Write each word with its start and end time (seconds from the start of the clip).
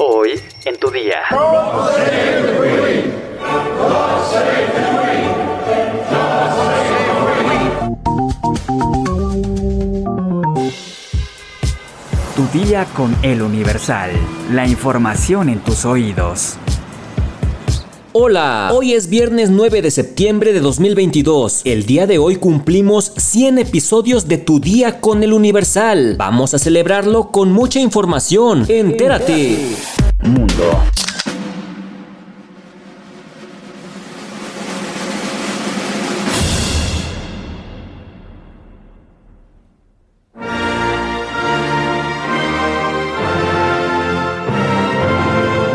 Hoy 0.00 0.40
en 0.64 0.78
tu 0.78 0.92
día. 0.92 1.22
Tu 12.36 12.46
día 12.56 12.84
con 12.94 13.16
el 13.22 13.42
Universal. 13.42 14.12
La 14.52 14.68
información 14.68 15.48
en 15.48 15.58
tus 15.58 15.84
oídos. 15.84 16.58
Hola, 18.12 18.70
hoy 18.72 18.94
es 18.94 19.10
viernes 19.10 19.50
9 19.50 19.82
de 19.82 19.90
septiembre 19.90 20.54
de 20.54 20.60
2022. 20.60 21.60
El 21.66 21.84
día 21.84 22.06
de 22.06 22.16
hoy 22.16 22.36
cumplimos 22.36 23.12
100 23.18 23.58
episodios 23.58 24.26
de 24.26 24.38
Tu 24.38 24.60
Día 24.60 24.98
con 25.02 25.22
el 25.22 25.34
Universal. 25.34 26.14
Vamos 26.16 26.54
a 26.54 26.58
celebrarlo 26.58 27.30
con 27.30 27.52
mucha 27.52 27.80
información. 27.80 28.64
Entérate. 28.66 29.58
Mundo. 30.22 30.64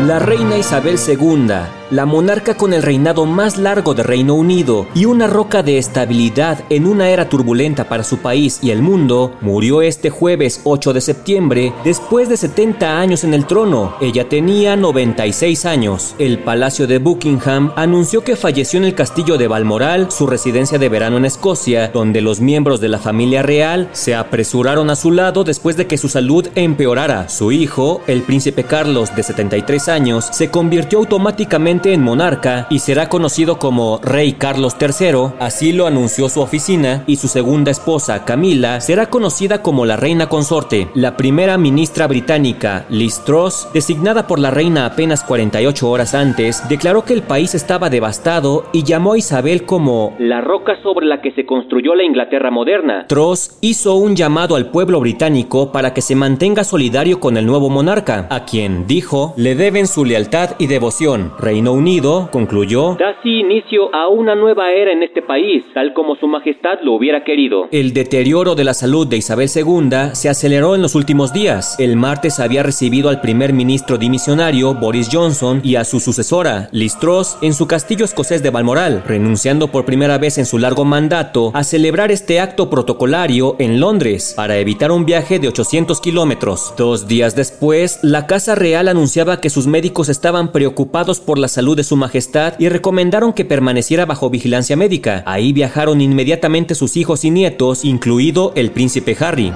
La 0.04 0.18
reina 0.18 0.58
Isabel 0.58 0.98
II 0.98 1.83
la 1.94 2.06
monarca 2.06 2.56
con 2.56 2.72
el 2.72 2.82
reinado 2.82 3.24
más 3.24 3.56
largo 3.56 3.94
de 3.94 4.02
Reino 4.02 4.34
Unido 4.34 4.88
y 4.96 5.04
una 5.04 5.28
roca 5.28 5.62
de 5.62 5.78
estabilidad 5.78 6.64
en 6.68 6.88
una 6.88 7.08
era 7.08 7.28
turbulenta 7.28 7.88
para 7.88 8.02
su 8.02 8.18
país 8.18 8.58
y 8.62 8.72
el 8.72 8.82
mundo, 8.82 9.30
murió 9.40 9.80
este 9.80 10.10
jueves 10.10 10.60
8 10.64 10.92
de 10.92 11.00
septiembre 11.00 11.72
después 11.84 12.28
de 12.28 12.36
70 12.36 12.98
años 12.98 13.22
en 13.22 13.32
el 13.32 13.46
trono. 13.46 13.94
Ella 14.00 14.28
tenía 14.28 14.74
96 14.74 15.66
años. 15.66 16.16
El 16.18 16.40
Palacio 16.40 16.88
de 16.88 16.98
Buckingham 16.98 17.72
anunció 17.76 18.24
que 18.24 18.34
falleció 18.34 18.80
en 18.80 18.86
el 18.86 18.96
castillo 18.96 19.38
de 19.38 19.46
Balmoral, 19.46 20.10
su 20.10 20.26
residencia 20.26 20.80
de 20.80 20.88
verano 20.88 21.18
en 21.18 21.26
Escocia, 21.26 21.92
donde 21.94 22.20
los 22.20 22.40
miembros 22.40 22.80
de 22.80 22.88
la 22.88 22.98
familia 22.98 23.44
real 23.44 23.88
se 23.92 24.16
apresuraron 24.16 24.90
a 24.90 24.96
su 24.96 25.12
lado 25.12 25.44
después 25.44 25.76
de 25.76 25.86
que 25.86 25.96
su 25.96 26.08
salud 26.08 26.48
empeorara. 26.56 27.28
Su 27.28 27.52
hijo, 27.52 28.00
el 28.08 28.22
príncipe 28.22 28.64
Carlos 28.64 29.14
de 29.14 29.22
73 29.22 29.88
años, 29.88 30.28
se 30.32 30.50
convirtió 30.50 30.98
automáticamente 30.98 31.83
en 31.92 32.02
monarca 32.02 32.66
y 32.70 32.78
será 32.78 33.08
conocido 33.08 33.58
como 33.58 34.00
Rey 34.02 34.32
Carlos 34.32 34.76
III, 34.80 35.34
así 35.38 35.72
lo 35.72 35.86
anunció 35.86 36.28
su 36.28 36.40
oficina, 36.40 37.04
y 37.06 37.16
su 37.16 37.28
segunda 37.28 37.70
esposa, 37.70 38.24
Camila, 38.24 38.80
será 38.80 39.10
conocida 39.10 39.62
como 39.62 39.84
la 39.84 39.96
reina 39.96 40.28
consorte. 40.28 40.88
La 40.94 41.16
primera 41.16 41.58
ministra 41.58 42.06
británica, 42.06 42.86
Liz 42.88 43.22
Truss, 43.24 43.68
designada 43.74 44.26
por 44.26 44.38
la 44.38 44.50
reina 44.50 44.86
apenas 44.86 45.22
48 45.24 45.88
horas 45.88 46.14
antes, 46.14 46.66
declaró 46.68 47.04
que 47.04 47.12
el 47.12 47.22
país 47.22 47.54
estaba 47.54 47.90
devastado 47.90 48.64
y 48.72 48.84
llamó 48.84 49.12
a 49.12 49.18
Isabel 49.18 49.64
como 49.64 50.14
la 50.18 50.40
roca 50.40 50.80
sobre 50.82 51.06
la 51.06 51.20
que 51.20 51.32
se 51.32 51.44
construyó 51.46 51.94
la 51.94 52.04
Inglaterra 52.04 52.50
moderna. 52.50 53.06
Truss 53.08 53.58
hizo 53.60 53.96
un 53.96 54.16
llamado 54.16 54.56
al 54.56 54.70
pueblo 54.70 55.00
británico 55.00 55.72
para 55.72 55.92
que 55.92 56.00
se 56.00 56.14
mantenga 56.14 56.64
solidario 56.64 57.20
con 57.20 57.36
el 57.36 57.46
nuevo 57.46 57.68
monarca, 57.70 58.26
a 58.30 58.44
quien, 58.44 58.86
dijo, 58.86 59.34
le 59.36 59.54
deben 59.54 59.86
su 59.86 60.04
lealtad 60.04 60.50
y 60.58 60.66
devoción. 60.66 61.32
Reino 61.64 61.78
Unido, 61.78 62.28
concluyó, 62.30 62.94
da 63.00 63.14
así 63.18 63.40
inicio 63.40 63.88
a 63.94 64.08
una 64.08 64.34
nueva 64.34 64.70
era 64.70 64.92
en 64.92 65.02
este 65.02 65.22
país, 65.22 65.64
tal 65.72 65.94
como 65.94 66.14
su 66.14 66.28
majestad 66.28 66.80
lo 66.82 66.92
hubiera 66.92 67.24
querido. 67.24 67.68
El 67.70 67.94
deterioro 67.94 68.54
de 68.54 68.64
la 68.64 68.74
salud 68.74 69.06
de 69.06 69.16
Isabel 69.16 69.48
II 69.48 70.10
se 70.12 70.28
aceleró 70.28 70.74
en 70.74 70.82
los 70.82 70.94
últimos 70.94 71.32
días. 71.32 71.80
El 71.80 71.96
martes 71.96 72.38
había 72.38 72.62
recibido 72.62 73.08
al 73.08 73.22
primer 73.22 73.54
ministro 73.54 73.96
dimisionario 73.96 74.74
Boris 74.74 75.08
Johnson 75.10 75.62
y 75.64 75.76
a 75.76 75.84
su 75.84 76.00
sucesora, 76.00 76.68
Liz 76.70 76.98
Truss, 76.98 77.38
en 77.40 77.54
su 77.54 77.66
castillo 77.66 78.04
escocés 78.04 78.42
de 78.42 78.50
Balmoral, 78.50 79.02
renunciando 79.06 79.68
por 79.68 79.86
primera 79.86 80.18
vez 80.18 80.36
en 80.36 80.44
su 80.44 80.58
largo 80.58 80.84
mandato 80.84 81.50
a 81.54 81.64
celebrar 81.64 82.12
este 82.12 82.40
acto 82.40 82.68
protocolario 82.68 83.56
en 83.58 83.80
Londres 83.80 84.34
para 84.36 84.58
evitar 84.58 84.92
un 84.92 85.06
viaje 85.06 85.38
de 85.38 85.48
800 85.48 85.98
kilómetros. 86.02 86.74
Dos 86.76 87.08
días 87.08 87.34
después, 87.34 88.00
la 88.02 88.26
Casa 88.26 88.54
Real 88.54 88.86
anunciaba 88.88 89.40
que 89.40 89.48
sus 89.48 89.66
médicos 89.66 90.10
estaban 90.10 90.52
preocupados 90.52 91.20
por 91.20 91.38
la 91.38 91.53
salud 91.54 91.76
de 91.76 91.84
su 91.84 91.96
majestad 91.96 92.54
y 92.58 92.68
recomendaron 92.68 93.32
que 93.32 93.44
permaneciera 93.44 94.04
bajo 94.04 94.28
vigilancia 94.28 94.76
médica. 94.76 95.22
Ahí 95.26 95.52
viajaron 95.52 96.00
inmediatamente 96.00 96.74
sus 96.74 96.96
hijos 96.96 97.24
y 97.24 97.30
nietos, 97.30 97.84
incluido 97.84 98.52
el 98.56 98.70
príncipe 98.70 99.16
Harry. 99.18 99.52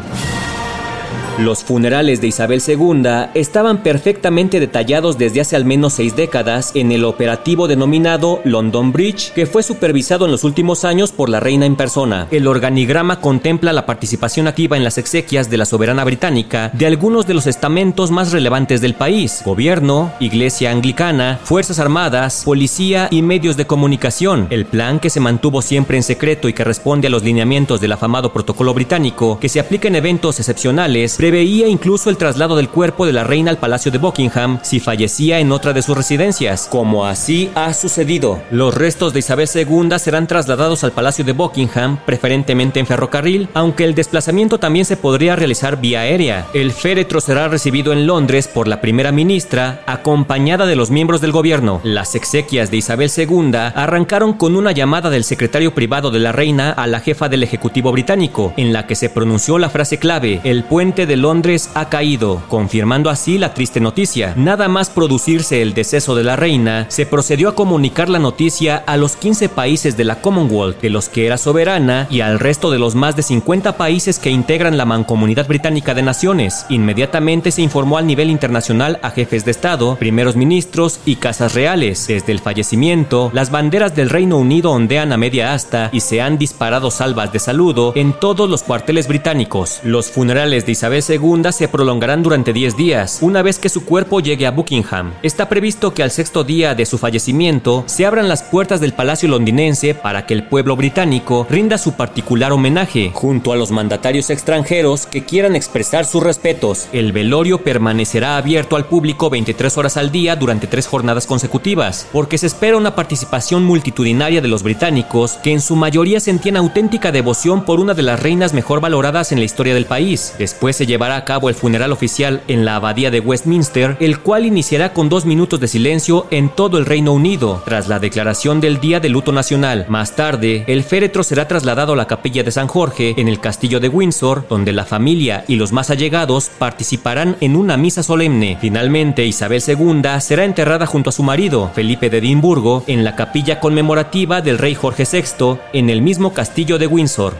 Los 1.38 1.62
funerales 1.62 2.20
de 2.20 2.26
Isabel 2.26 2.60
II 2.66 3.30
estaban 3.34 3.84
perfectamente 3.84 4.58
detallados 4.58 5.18
desde 5.18 5.40
hace 5.40 5.54
al 5.54 5.64
menos 5.64 5.92
seis 5.92 6.16
décadas 6.16 6.72
en 6.74 6.90
el 6.90 7.04
operativo 7.04 7.68
denominado 7.68 8.40
London 8.42 8.90
Bridge, 8.90 9.32
que 9.34 9.46
fue 9.46 9.62
supervisado 9.62 10.24
en 10.24 10.32
los 10.32 10.42
últimos 10.42 10.84
años 10.84 11.12
por 11.12 11.28
la 11.28 11.38
reina 11.38 11.64
en 11.64 11.76
persona. 11.76 12.26
El 12.32 12.48
organigrama 12.48 13.20
contempla 13.20 13.72
la 13.72 13.86
participación 13.86 14.48
activa 14.48 14.76
en 14.76 14.82
las 14.82 14.98
exequias 14.98 15.48
de 15.48 15.58
la 15.58 15.64
soberana 15.64 16.02
británica 16.02 16.72
de 16.74 16.86
algunos 16.86 17.28
de 17.28 17.34
los 17.34 17.46
estamentos 17.46 18.10
más 18.10 18.32
relevantes 18.32 18.80
del 18.80 18.94
país, 18.94 19.42
gobierno, 19.44 20.12
iglesia 20.18 20.72
anglicana, 20.72 21.38
fuerzas 21.44 21.78
armadas, 21.78 22.42
policía 22.44 23.06
y 23.12 23.22
medios 23.22 23.56
de 23.56 23.68
comunicación. 23.68 24.48
El 24.50 24.66
plan 24.66 24.98
que 24.98 25.08
se 25.08 25.20
mantuvo 25.20 25.62
siempre 25.62 25.98
en 25.98 26.02
secreto 26.02 26.48
y 26.48 26.52
que 26.52 26.64
responde 26.64 27.06
a 27.06 27.10
los 27.10 27.22
lineamientos 27.22 27.80
del 27.80 27.92
afamado 27.92 28.32
protocolo 28.32 28.74
británico, 28.74 29.38
que 29.38 29.48
se 29.48 29.60
aplica 29.60 29.86
en 29.86 29.94
eventos 29.94 30.40
excepcionales, 30.40 31.16
preveía 31.28 31.68
incluso 31.68 32.08
el 32.08 32.16
traslado 32.16 32.56
del 32.56 32.70
cuerpo 32.70 33.04
de 33.04 33.12
la 33.12 33.22
reina 33.22 33.50
al 33.50 33.58
Palacio 33.58 33.92
de 33.92 33.98
Buckingham 33.98 34.60
si 34.62 34.80
fallecía 34.80 35.40
en 35.40 35.52
otra 35.52 35.74
de 35.74 35.82
sus 35.82 35.94
residencias, 35.94 36.66
como 36.70 37.04
así 37.04 37.50
ha 37.54 37.74
sucedido. 37.74 38.40
Los 38.50 38.74
restos 38.74 39.12
de 39.12 39.18
Isabel 39.18 39.46
II 39.54 39.98
serán 39.98 40.26
trasladados 40.26 40.84
al 40.84 40.92
Palacio 40.92 41.26
de 41.26 41.32
Buckingham, 41.32 41.98
preferentemente 42.06 42.80
en 42.80 42.86
ferrocarril, 42.86 43.50
aunque 43.52 43.84
el 43.84 43.94
desplazamiento 43.94 44.58
también 44.58 44.86
se 44.86 44.96
podría 44.96 45.36
realizar 45.36 45.78
vía 45.78 46.00
aérea. 46.00 46.46
El 46.54 46.72
féretro 46.72 47.20
será 47.20 47.46
recibido 47.48 47.92
en 47.92 48.06
Londres 48.06 48.48
por 48.48 48.66
la 48.66 48.80
primera 48.80 49.12
ministra, 49.12 49.82
acompañada 49.84 50.64
de 50.64 50.76
los 50.76 50.90
miembros 50.90 51.20
del 51.20 51.32
gobierno. 51.32 51.82
Las 51.84 52.14
exequias 52.14 52.70
de 52.70 52.78
Isabel 52.78 53.10
II 53.14 53.54
arrancaron 53.54 54.32
con 54.32 54.56
una 54.56 54.72
llamada 54.72 55.10
del 55.10 55.24
secretario 55.24 55.74
privado 55.74 56.10
de 56.10 56.20
la 56.20 56.32
reina 56.32 56.70
a 56.70 56.86
la 56.86 57.00
jefa 57.00 57.28
del 57.28 57.42
Ejecutivo 57.42 57.92
británico, 57.92 58.54
en 58.56 58.72
la 58.72 58.86
que 58.86 58.94
se 58.94 59.10
pronunció 59.10 59.58
la 59.58 59.68
frase 59.68 59.98
clave, 59.98 60.40
el 60.44 60.64
puente 60.64 61.04
de 61.04 61.17
Londres 61.18 61.70
ha 61.74 61.88
caído, 61.88 62.42
confirmando 62.48 63.10
así 63.10 63.38
la 63.38 63.54
triste 63.54 63.80
noticia. 63.80 64.34
Nada 64.36 64.68
más 64.68 64.90
producirse 64.90 65.62
el 65.62 65.74
deceso 65.74 66.14
de 66.14 66.24
la 66.24 66.36
reina, 66.36 66.86
se 66.88 67.06
procedió 67.06 67.50
a 67.50 67.54
comunicar 67.54 68.08
la 68.08 68.18
noticia 68.18 68.76
a 68.86 68.96
los 68.96 69.16
15 69.16 69.48
países 69.48 69.96
de 69.96 70.04
la 70.04 70.20
Commonwealth, 70.20 70.80
de 70.80 70.90
los 70.90 71.08
que 71.08 71.26
era 71.26 71.38
soberana, 71.38 72.06
y 72.10 72.20
al 72.20 72.38
resto 72.38 72.70
de 72.70 72.78
los 72.78 72.94
más 72.94 73.16
de 73.16 73.22
50 73.22 73.76
países 73.76 74.18
que 74.18 74.30
integran 74.30 74.76
la 74.76 74.84
Mancomunidad 74.84 75.46
Británica 75.46 75.94
de 75.94 76.02
Naciones. 76.02 76.66
Inmediatamente 76.68 77.50
se 77.50 77.62
informó 77.62 77.98
al 77.98 78.06
nivel 78.06 78.30
internacional 78.30 78.98
a 79.02 79.10
jefes 79.10 79.44
de 79.44 79.50
Estado, 79.50 79.96
primeros 79.96 80.36
ministros 80.36 81.00
y 81.04 81.16
casas 81.16 81.54
reales. 81.54 82.06
Desde 82.06 82.32
el 82.32 82.40
fallecimiento, 82.40 83.30
las 83.32 83.50
banderas 83.50 83.94
del 83.94 84.10
Reino 84.10 84.38
Unido 84.38 84.70
ondean 84.70 85.12
a 85.12 85.16
media 85.16 85.54
asta 85.54 85.90
y 85.92 86.00
se 86.00 86.20
han 86.20 86.38
disparado 86.38 86.90
salvas 86.90 87.32
de 87.32 87.38
saludo 87.38 87.92
en 87.96 88.12
todos 88.12 88.48
los 88.48 88.62
cuarteles 88.62 89.08
británicos. 89.08 89.80
Los 89.82 90.10
funerales 90.10 90.66
de 90.66 90.72
Isabel 90.72 91.02
segunda 91.08 91.52
se 91.52 91.68
prolongarán 91.68 92.22
durante 92.22 92.52
10 92.52 92.76
días, 92.76 93.20
una 93.22 93.40
vez 93.40 93.58
que 93.58 93.70
su 93.70 93.86
cuerpo 93.86 94.20
llegue 94.20 94.46
a 94.46 94.50
Buckingham. 94.50 95.14
Está 95.22 95.48
previsto 95.48 95.94
que 95.94 96.02
al 96.02 96.10
sexto 96.10 96.44
día 96.44 96.74
de 96.74 96.84
su 96.84 96.98
fallecimiento 96.98 97.82
se 97.86 98.04
abran 98.04 98.28
las 98.28 98.42
puertas 98.42 98.78
del 98.82 98.92
Palacio 98.92 99.26
londinense 99.26 99.94
para 99.94 100.26
que 100.26 100.34
el 100.34 100.42
pueblo 100.42 100.76
británico 100.76 101.46
rinda 101.48 101.78
su 101.78 101.94
particular 101.94 102.52
homenaje, 102.52 103.10
junto 103.14 103.54
a 103.54 103.56
los 103.56 103.70
mandatarios 103.70 104.28
extranjeros 104.28 105.06
que 105.06 105.24
quieran 105.24 105.56
expresar 105.56 106.04
sus 106.04 106.22
respetos. 106.22 106.88
El 106.92 107.12
velorio 107.12 107.64
permanecerá 107.64 108.36
abierto 108.36 108.76
al 108.76 108.84
público 108.84 109.30
23 109.30 109.78
horas 109.78 109.96
al 109.96 110.12
día 110.12 110.36
durante 110.36 110.66
tres 110.66 110.86
jornadas 110.86 111.26
consecutivas, 111.26 112.06
porque 112.12 112.36
se 112.36 112.48
espera 112.48 112.76
una 112.76 112.94
participación 112.94 113.64
multitudinaria 113.64 114.42
de 114.42 114.48
los 114.48 114.62
británicos 114.62 115.38
que 115.42 115.52
en 115.52 115.62
su 115.62 115.74
mayoría 115.74 116.20
sentían 116.20 116.58
auténtica 116.58 117.12
devoción 117.12 117.64
por 117.64 117.80
una 117.80 117.94
de 117.94 118.02
las 118.02 118.20
reinas 118.22 118.52
mejor 118.52 118.82
valoradas 118.82 119.32
en 119.32 119.38
la 119.38 119.46
historia 119.46 119.72
del 119.72 119.86
país. 119.86 120.34
Después 120.38 120.76
se 120.76 120.84
llevará 120.84 120.97
a 121.06 121.24
cabo 121.24 121.48
el 121.48 121.54
funeral 121.54 121.92
oficial 121.92 122.42
en 122.48 122.64
la 122.64 122.76
abadía 122.76 123.10
de 123.10 123.20
Westminster, 123.20 123.96
el 124.00 124.20
cual 124.20 124.44
iniciará 124.44 124.92
con 124.92 125.08
dos 125.08 125.24
minutos 125.24 125.60
de 125.60 125.68
silencio 125.68 126.26
en 126.30 126.48
todo 126.50 126.78
el 126.78 126.86
Reino 126.86 127.12
Unido, 127.12 127.62
tras 127.64 127.88
la 127.88 127.98
declaración 127.98 128.60
del 128.60 128.80
Día 128.80 129.00
de 129.00 129.08
Luto 129.08 129.32
Nacional. 129.32 129.86
Más 129.88 130.14
tarde, 130.14 130.64
el 130.66 130.82
féretro 130.84 131.22
será 131.22 131.48
trasladado 131.48 131.94
a 131.94 131.96
la 131.96 132.06
capilla 132.06 132.42
de 132.42 132.50
San 132.50 132.66
Jorge, 132.66 133.14
en 133.16 133.28
el 133.28 133.40
castillo 133.40 133.80
de 133.80 133.88
Windsor, 133.88 134.46
donde 134.48 134.72
la 134.72 134.84
familia 134.84 135.44
y 135.48 135.56
los 135.56 135.72
más 135.72 135.90
allegados 135.90 136.50
participarán 136.58 137.36
en 137.40 137.56
una 137.56 137.76
misa 137.76 138.02
solemne. 138.02 138.58
Finalmente, 138.60 139.24
Isabel 139.24 139.62
II 139.66 140.02
será 140.20 140.44
enterrada 140.44 140.86
junto 140.86 141.10
a 141.10 141.12
su 141.12 141.22
marido, 141.22 141.70
Felipe 141.74 142.10
de 142.10 142.18
Edimburgo, 142.18 142.84
en 142.86 143.04
la 143.04 143.16
capilla 143.16 143.60
conmemorativa 143.60 144.42
del 144.42 144.58
rey 144.58 144.74
Jorge 144.74 145.04
VI, 145.10 145.58
en 145.72 145.90
el 145.90 146.02
mismo 146.02 146.32
castillo 146.32 146.78
de 146.78 146.86
Windsor. 146.86 147.34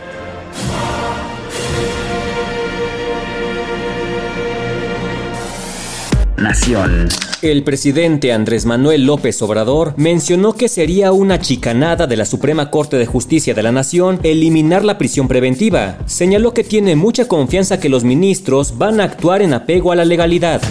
Nación. 6.38 7.08
El 7.42 7.64
presidente 7.64 8.32
Andrés 8.32 8.64
Manuel 8.64 9.04
López 9.04 9.42
Obrador 9.42 9.94
mencionó 9.96 10.54
que 10.54 10.68
sería 10.68 11.12
una 11.12 11.40
chicanada 11.40 12.06
de 12.06 12.16
la 12.16 12.24
Suprema 12.24 12.70
Corte 12.70 12.96
de 12.96 13.06
Justicia 13.06 13.54
de 13.54 13.62
la 13.62 13.72
Nación 13.72 14.20
eliminar 14.22 14.84
la 14.84 14.98
prisión 14.98 15.28
preventiva. 15.28 15.98
Señaló 16.06 16.54
que 16.54 16.64
tiene 16.64 16.96
mucha 16.96 17.26
confianza 17.26 17.80
que 17.80 17.88
los 17.88 18.04
ministros 18.04 18.78
van 18.78 19.00
a 19.00 19.04
actuar 19.04 19.42
en 19.42 19.52
apego 19.52 19.92
a 19.92 19.96
la 19.96 20.04
legalidad. 20.04 20.62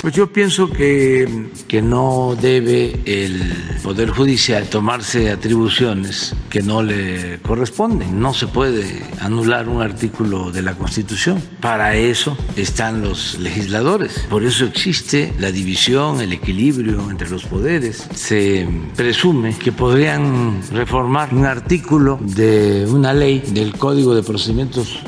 Pues 0.00 0.14
yo 0.14 0.32
pienso 0.32 0.70
que, 0.70 1.50
que 1.68 1.82
no 1.82 2.34
debe 2.40 3.00
el 3.04 3.38
Poder 3.82 4.08
Judicial 4.08 4.66
tomarse 4.66 5.30
atribuciones 5.30 6.34
que 6.48 6.62
no 6.62 6.82
le 6.82 7.38
corresponden. 7.40 8.18
No 8.18 8.32
se 8.32 8.46
puede 8.46 9.02
anular 9.20 9.68
un 9.68 9.82
artículo 9.82 10.50
de 10.52 10.62
la 10.62 10.74
Constitución. 10.74 11.42
Para 11.60 11.96
eso 11.96 12.34
están 12.56 13.02
los 13.02 13.38
legisladores. 13.38 14.24
Por 14.30 14.42
eso 14.42 14.64
existe 14.64 15.34
la 15.38 15.52
división, 15.52 16.22
el 16.22 16.32
equilibrio 16.32 17.10
entre 17.10 17.28
los 17.28 17.44
poderes. 17.44 18.08
Se 18.14 18.66
presume 18.96 19.54
que 19.58 19.70
podrían 19.70 20.62
reformar 20.72 21.34
un 21.34 21.44
artículo 21.44 22.18
de 22.22 22.86
una 22.88 23.12
ley 23.12 23.42
del 23.52 23.76
Código 23.76 24.14
de 24.14 24.22
Procedimientos 24.22 25.00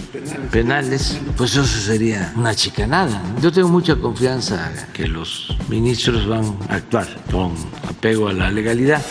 penales, 0.50 1.18
pues 1.36 1.52
eso 1.52 1.64
sería 1.64 2.32
una 2.36 2.54
chicanada. 2.54 3.22
Yo 3.40 3.52
tengo 3.52 3.68
mucha 3.68 3.96
confianza 3.96 4.72
que 4.92 5.06
los 5.06 5.56
ministros 5.68 6.26
van 6.26 6.56
a 6.68 6.74
actuar 6.74 7.06
con 7.30 7.54
apego 7.88 8.28
a 8.28 8.32
la 8.32 8.50
legalidad. 8.50 9.02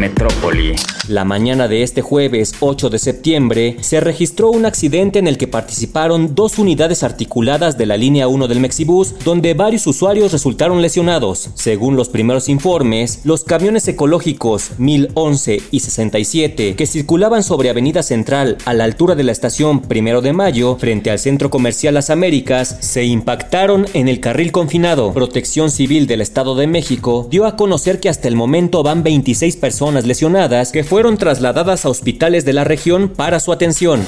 Metrópoli. 0.00 0.74
La 1.08 1.24
mañana 1.24 1.68
de 1.68 1.82
este 1.82 2.00
jueves 2.02 2.54
8 2.60 2.88
de 2.88 2.98
septiembre 2.98 3.76
se 3.80 4.00
registró 4.00 4.50
un 4.50 4.64
accidente 4.64 5.18
en 5.18 5.26
el 5.26 5.36
que 5.36 5.46
participaron 5.46 6.34
dos 6.34 6.58
unidades 6.58 7.02
articuladas 7.02 7.76
de 7.76 7.84
la 7.84 7.96
línea 7.96 8.26
1 8.26 8.48
del 8.48 8.60
Mexibus, 8.60 9.14
donde 9.24 9.54
varios 9.54 9.86
usuarios 9.86 10.32
resultaron 10.32 10.80
lesionados. 10.80 11.50
Según 11.54 11.96
los 11.96 12.08
primeros 12.08 12.48
informes, 12.48 13.20
los 13.24 13.44
camiones 13.44 13.86
ecológicos 13.88 14.70
1011 14.78 15.62
y 15.70 15.80
67 15.80 16.74
que 16.76 16.86
circulaban 16.86 17.42
sobre 17.42 17.68
Avenida 17.68 18.02
Central 18.02 18.56
a 18.64 18.72
la 18.72 18.84
altura 18.84 19.14
de 19.16 19.24
la 19.24 19.32
estación 19.32 19.82
Primero 19.82 20.22
de 20.22 20.32
Mayo 20.32 20.76
frente 20.76 21.10
al 21.10 21.18
Centro 21.18 21.50
Comercial 21.50 21.92
Las 21.92 22.08
Américas 22.08 22.78
se 22.80 23.04
impactaron 23.04 23.86
en 23.92 24.08
el 24.08 24.20
carril 24.20 24.52
confinado. 24.52 25.12
Protección 25.12 25.70
Civil 25.70 26.06
del 26.06 26.22
Estado 26.22 26.54
de 26.54 26.66
México 26.66 27.26
dio 27.30 27.44
a 27.44 27.56
conocer 27.56 28.00
que 28.00 28.08
hasta 28.08 28.28
el 28.28 28.36
momento 28.36 28.82
van 28.82 29.02
26 29.02 29.56
lesionadas 29.94 30.72
que 30.72 30.84
fueron 30.84 31.16
trasladadas 31.16 31.84
a 31.84 31.88
hospitales 31.88 32.44
de 32.44 32.52
la 32.52 32.64
región 32.64 33.08
para 33.08 33.40
su 33.40 33.52
atención. 33.52 34.04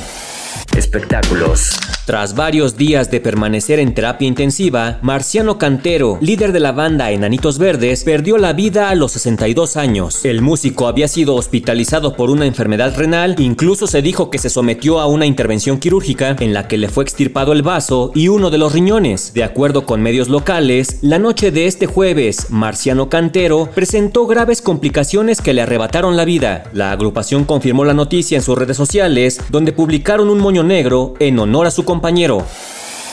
Espectáculos. 0.77 1.79
Tras 2.05 2.35
varios 2.35 2.77
días 2.77 3.13
de 3.13 3.21
permanecer 3.21 3.79
en 3.79 3.95
terapia 3.95 4.27
intensiva, 4.27 4.99
Marciano 5.03 5.57
Cantero, 5.57 6.19
líder 6.21 6.51
de 6.51 6.59
la 6.59 6.73
banda 6.73 7.13
Enanitos 7.13 7.59
Verdes, 7.59 8.03
perdió 8.03 8.39
la 8.39 8.53
vida 8.53 8.91
a 8.91 8.97
los 8.97 9.13
62 9.13 9.77
años. 9.77 10.25
El 10.25 10.43
músico 10.43 10.89
había 10.89 11.07
sido 11.07 11.37
hospitalizado 11.37 12.17
por 12.17 12.29
una 12.29 12.45
enfermedad 12.45 12.97
renal, 12.97 13.37
incluso 13.39 13.87
se 13.87 14.03
dijo 14.03 14.31
que 14.31 14.39
se 14.39 14.51
sometió 14.51 14.99
a 14.99 15.07
una 15.07 15.27
intervención 15.27 15.79
quirúrgica 15.79 16.37
en 16.41 16.53
la 16.53 16.67
que 16.67 16.77
le 16.77 16.89
fue 16.89 17.05
extirpado 17.05 17.53
el 17.53 17.63
vaso 17.63 18.11
y 18.17 18.27
uno 18.27 18.51
de 18.51 18.59
los 18.59 18.73
riñones. 18.73 19.33
De 19.33 19.45
acuerdo 19.45 19.87
con 19.87 20.03
medios 20.03 20.29
locales, 20.29 20.99
la 21.03 21.21
noche 21.21 21.53
de 21.53 21.67
este 21.67 21.87
jueves, 21.87 22.51
Marciano 22.51 23.09
Cantero 23.09 23.71
presentó 23.73 24.27
graves 24.27 24.61
complicaciones 24.61 25.41
que 25.41 25.53
le 25.55 25.63
arrebataron 25.63 26.17
la 26.17 26.25
vida. 26.25 26.65
La 26.73 26.91
agrupación 26.91 27.45
confirmó 27.45 27.85
la 27.85 27.95
noticia 27.95 28.37
en 28.37 28.43
sus 28.43 28.59
redes 28.59 28.77
sociales, 28.77 29.41
donde 29.51 29.73
publicaron 29.73 30.29
un 30.29 30.42
moño 30.43 30.63
negro 30.63 31.15
en 31.21 31.39
honor 31.39 31.67
a 31.67 31.71
su 31.71 31.85
compañero. 31.85 32.45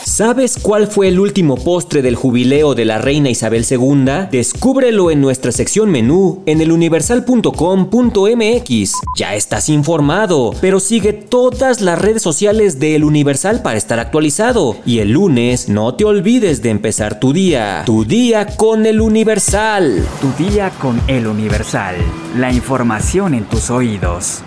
¿Sabes 0.04 0.58
cuál 0.60 0.86
fue 0.86 1.08
el 1.08 1.18
último 1.20 1.56
postre 1.56 2.02
del 2.02 2.16
jubileo 2.16 2.74
de 2.74 2.84
la 2.84 2.98
reina 2.98 3.30
Isabel 3.30 3.64
II? 3.68 4.28
Descúbrelo 4.30 5.10
en 5.10 5.20
nuestra 5.20 5.50
sección 5.52 5.90
menú 5.90 6.42
en 6.46 6.60
eluniversal.com.mx. 6.60 8.92
Ya 9.16 9.34
estás 9.34 9.68
informado, 9.68 10.54
pero 10.60 10.78
sigue 10.80 11.12
todas 11.12 11.80
las 11.80 11.96
redes 11.98 12.22
sociales 12.22 12.78
de 12.80 12.96
El 12.96 13.04
Universal 13.04 13.62
para 13.62 13.78
estar 13.78 14.00
actualizado. 14.00 14.76
Y 14.84 14.98
el 14.98 15.12
lunes 15.12 15.68
no 15.68 15.94
te 15.94 16.04
olvides 16.04 16.60
de 16.62 16.70
empezar 16.70 17.20
tu 17.20 17.32
día. 17.32 17.84
Tu 17.86 18.04
día 18.04 18.46
con 18.56 18.86
El 18.86 19.00
Universal. 19.00 20.04
Tu 20.20 20.32
día 20.44 20.70
con 20.70 21.00
El 21.06 21.28
Universal. 21.28 21.94
La 22.36 22.52
información 22.52 23.34
en 23.34 23.44
tus 23.44 23.70
oídos. 23.70 24.42